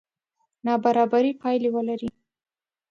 [0.65, 2.09] نابرابرې پایلې ولري.